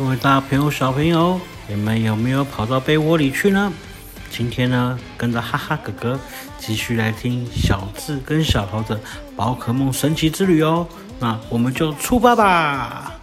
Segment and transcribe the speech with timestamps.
[0.00, 3.70] 各位大朋友、小朋友，你们有没有跑到被窝里去呢？
[4.30, 6.18] 今天呢，跟着哈哈哥哥
[6.58, 8.98] 继续来听小智跟小豪的
[9.36, 10.88] 宝可梦神奇之旅哦。
[11.18, 13.20] 那我们就出发吧！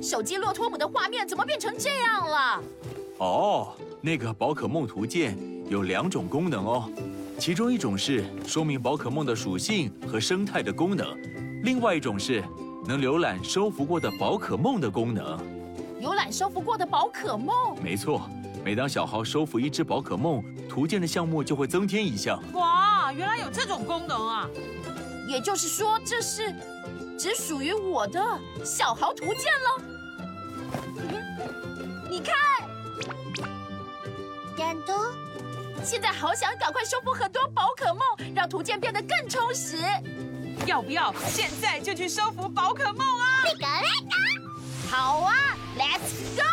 [0.00, 2.62] 手机洛托姆的画面怎么变成这样了？
[3.18, 5.36] 哦，那个宝可梦图鉴
[5.68, 6.88] 有两种功能哦，
[7.36, 11.04] 其中一种是说明宝可梦的属性和生态的功能，
[11.64, 12.44] 另外一种是。
[12.88, 15.38] 能浏览收服过的宝可梦的功能，
[16.00, 18.22] 浏览收服过的宝可梦，没错。
[18.64, 22.42] 每当小豪收服一只宝可梦，图鉴的项目就会增添一项。
[22.54, 24.48] 哇，原来有这种功能啊！
[25.28, 26.50] 也就是说，这是
[27.18, 28.24] 只属于我的
[28.64, 29.84] 小豪图鉴了。
[32.08, 32.34] 你看，
[34.56, 34.94] 点读。
[35.84, 39.76] 现在好想赶快收服很多宝可梦，让图鉴变得更充实。
[40.66, 43.24] 要不要现在就去收服宝可梦啊？
[43.44, 45.34] 这个来的，好啊
[45.76, 46.44] ，Let's go！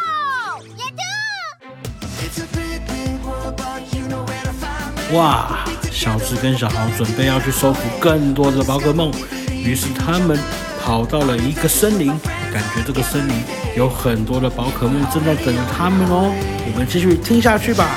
[5.13, 9.13] 哇，小智跟小豪准备要去收服更多的宝可梦，
[9.49, 10.37] 于是他们
[10.83, 12.07] 跑到了一个森林，
[12.51, 13.43] 感觉这个森林
[13.77, 16.33] 有很多的宝可梦正在等着他们哦。
[16.65, 17.87] 我们继续听下去吧。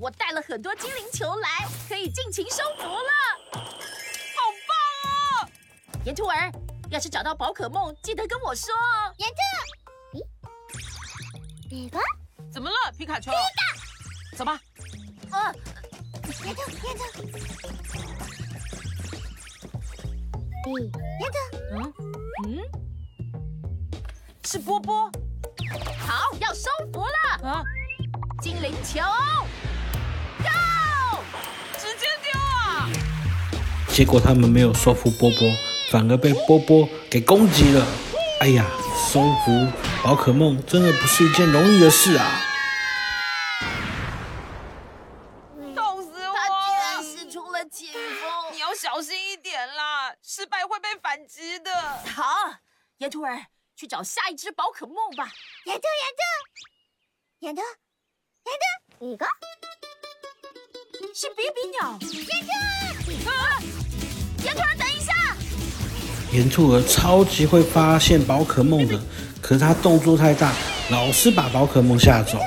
[0.00, 3.10] 我带了很多精灵球来，可以尽情收服了，
[3.52, 3.60] 好
[4.68, 5.50] 棒哦！
[6.04, 6.52] 岩兔儿，
[6.88, 9.12] 要是找到宝可梦，记得跟我说哦。
[9.16, 9.36] 岩兔，
[11.68, 12.00] 咦，这个
[12.50, 12.76] 怎么了？
[12.96, 13.40] 皮卡丘，第一
[14.30, 14.60] 个，走吧。
[15.30, 15.52] 啊，
[16.44, 17.02] 岩兔，岩兔，
[20.64, 20.70] 咦，
[21.20, 21.36] 岩兔，
[21.72, 21.92] 嗯
[22.46, 22.48] 嗯，
[24.44, 25.10] 是波波，
[26.06, 27.64] 好，要收服了啊！
[28.40, 29.00] 精灵球。
[29.00, 29.12] 要
[31.76, 32.30] 直接丢
[33.88, 35.52] 结果他们没有说服波波，
[35.90, 37.84] 反而被波波给攻击了。
[38.40, 38.64] 哎呀，
[39.10, 39.66] 收服
[40.04, 42.40] 宝可梦真的不是一件容易的事啊！
[45.74, 46.34] 痛死我！
[46.36, 51.74] 他居然使出了紧风，你要小心一点啦，失败会被反击的。
[52.14, 52.32] 好，
[52.98, 55.32] 岩兔儿，去找下一只宝可梦吧。
[55.64, 56.20] 岩兔，岩兔，
[57.40, 57.62] 岩兔，
[58.48, 58.56] 岩
[58.98, 59.26] 兔，一个
[61.14, 61.98] 是比比鸟。
[62.00, 63.60] 岩兔，啊！
[64.42, 65.36] 岩兔儿，等一下！
[66.32, 68.98] 岩兔儿超级会发现宝可梦的，
[69.42, 70.54] 可是它动作太大，
[70.90, 72.38] 老是把宝可梦吓走。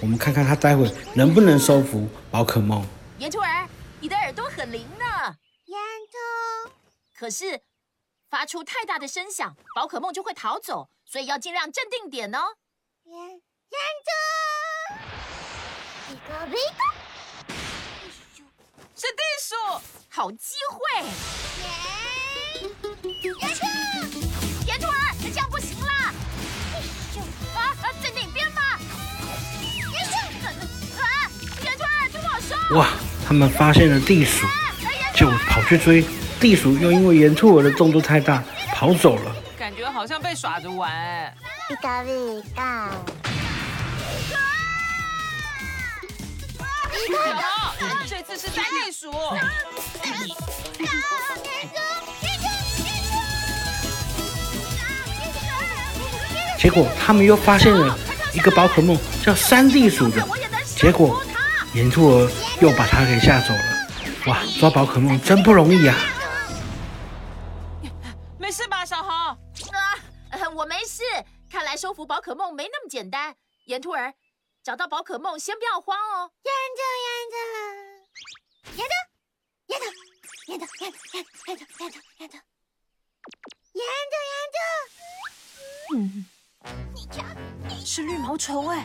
[0.00, 2.86] 我们看看它待会能不能收服宝可梦。
[3.18, 3.68] 岩兔儿，
[4.00, 5.34] 你的耳朵很灵呢。
[5.64, 5.78] 岩
[6.10, 6.70] 兔，
[7.18, 7.60] 可是
[8.30, 12.38] 发出太大的声响，宝可梦就会逃走，所以要尽量镇定点哦。
[18.94, 19.54] 是地鼠，
[20.08, 20.78] 好机会！
[22.62, 22.88] 岩兔，
[24.66, 26.14] 岩兔儿，这样不行啦！
[27.54, 28.62] 啊啊，在那边吗？
[29.92, 30.16] 岩兔，
[30.98, 31.30] 啊，
[31.62, 32.78] 岩兔儿，听我说！
[32.78, 32.88] 哇，
[33.26, 34.46] 他们发现了地鼠，
[35.14, 36.02] 就跑去追。
[36.40, 38.42] 地鼠又因为岩兔儿的动作太大，
[38.72, 39.36] 跑走了。
[39.58, 41.36] 感觉好像被耍着玩。
[47.06, 48.06] 比个比个。
[48.06, 49.12] 这次是三地鼠。
[56.58, 57.96] 结果他们又发现了
[58.34, 60.26] 一个宝可梦，叫三地鼠的。
[60.76, 61.22] 结果
[61.74, 63.62] 岩兔儿又把它给吓走了。
[64.26, 65.94] 哇，抓宝可梦真不容易啊！
[68.38, 69.10] 没事吧，小红？
[69.12, 69.38] 啊，
[70.54, 71.02] 我没事。
[71.50, 73.34] 看来收服宝可梦没那么简单。
[73.66, 74.12] 岩兔儿。
[74.68, 76.30] 找到宝可梦，先不要慌哦。
[76.44, 76.82] 岩兔，
[78.76, 78.84] 岩兔，
[79.66, 79.88] 岩兔，
[80.46, 81.16] 岩兔，岩兔，
[81.48, 82.36] 岩兔，岩兔，岩兔，岩兔，
[83.72, 84.60] 岩兔，岩兔，
[85.96, 85.96] 嗯，
[86.94, 87.16] 你看，
[87.82, 88.84] 是绿毛虫哎。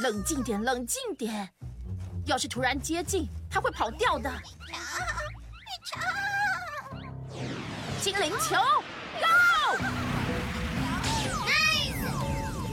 [0.00, 1.52] 冷静点，冷静点。
[2.24, 4.32] 要是突然接近，它会跑掉的。
[4.66, 4.88] 你瞧，
[5.68, 6.00] 你瞧
[8.00, 8.56] 精灵球
[9.20, 9.99] ，Go！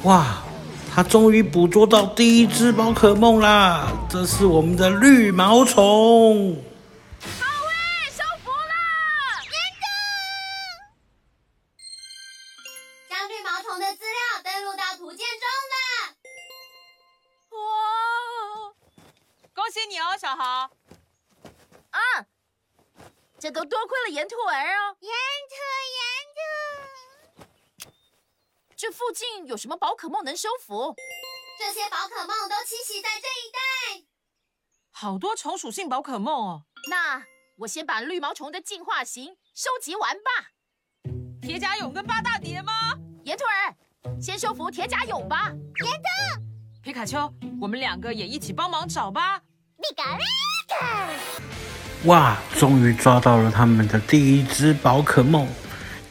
[0.03, 0.43] 哇，
[0.93, 3.91] 他终于捕捉到第一只宝可梦啦！
[4.09, 6.55] 这是我们的绿毛虫。
[7.21, 8.73] 好耶，收服了！
[13.09, 15.75] 将绿毛虫的资料登录到图鉴中了。
[17.57, 17.59] 哇，
[19.53, 20.69] 恭喜你哦，小豪！
[21.89, 21.99] 啊，
[23.39, 24.95] 这都多亏了岩兔儿哦。
[25.01, 25.15] 岩兔，岩
[25.49, 25.55] 兔。
[28.79, 30.95] 这附近有什么宝可梦能收服？
[31.57, 34.05] 这些宝可梦都栖息在这一带。
[34.91, 36.61] 好多虫属性宝可梦哦。
[36.87, 37.23] 那
[37.57, 40.29] 我先把绿毛虫的进化型收集完吧。
[41.41, 42.93] 铁甲蛹跟八大蝶吗？
[43.23, 45.51] 岩兔儿，先收服铁甲蛹吧。
[45.83, 46.43] 岩兔，
[46.83, 49.39] 皮卡丘，我们两个也一起帮忙找吧。
[49.81, 50.23] 皮卡皮
[50.67, 51.09] 卡。
[52.05, 55.47] 哇，终于抓到了他们的第一只宝可梦。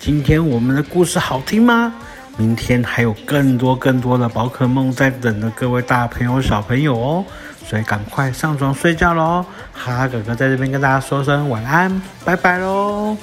[0.01, 2.03] 今天我们的故事好听吗？
[2.37, 7.25] 明天还有更多更多的宝可梦在等着各位大朋友小朋友哦，
[7.65, 9.45] 所以赶快上床睡觉喽！
[9.73, 13.17] 哈哈哥哥在这边跟大家说声晚安，拜拜喽。